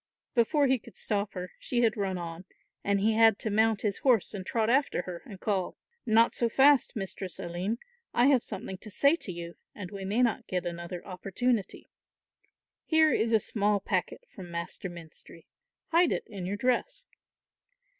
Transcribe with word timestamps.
Before 0.33 0.65
he 0.65 0.79
could 0.79 0.95
stop 0.95 1.33
her 1.33 1.51
she 1.59 1.81
had 1.81 1.95
run 1.95 2.17
on, 2.17 2.45
and 2.83 3.01
he 3.01 3.13
had 3.13 3.37
to 3.37 3.51
mount 3.51 3.83
his 3.83 3.99
horse 3.99 4.33
and 4.33 4.43
trot 4.43 4.67
after 4.67 5.03
her 5.03 5.21
and 5.25 5.39
call; 5.39 5.77
"Not 6.07 6.33
so 6.33 6.49
fast, 6.49 6.95
Mistress 6.95 7.37
Aline, 7.37 7.77
I 8.11 8.25
have 8.25 8.43
something 8.43 8.79
to 8.79 8.89
say 8.89 9.15
to 9.17 9.31
you 9.31 9.57
and 9.75 9.91
we 9.91 10.03
may 10.03 10.23
not 10.23 10.47
get 10.47 10.65
another 10.65 11.05
opportunity. 11.05 11.87
Here 12.87 13.13
is 13.13 13.31
a 13.31 13.39
small 13.39 13.79
packet 13.79 14.25
from 14.27 14.49
Master 14.49 14.89
Menstrie. 14.89 15.45
Hide 15.89 16.11
it 16.11 16.23
in 16.25 16.47
your 16.47 16.57
dress." 16.57 17.05